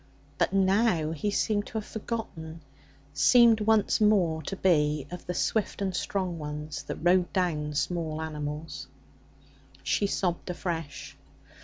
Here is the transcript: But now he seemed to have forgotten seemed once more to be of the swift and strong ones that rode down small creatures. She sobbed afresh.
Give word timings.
But 0.39 0.51
now 0.51 1.11
he 1.11 1.29
seemed 1.29 1.67
to 1.67 1.73
have 1.77 1.85
forgotten 1.85 2.61
seemed 3.13 3.61
once 3.61 4.01
more 4.01 4.41
to 4.41 4.55
be 4.55 5.05
of 5.11 5.27
the 5.27 5.35
swift 5.35 5.79
and 5.79 5.95
strong 5.95 6.39
ones 6.39 6.81
that 6.81 6.95
rode 6.95 7.31
down 7.33 7.75
small 7.75 8.17
creatures. 8.17 8.87
She 9.83 10.07
sobbed 10.07 10.49
afresh. 10.49 11.15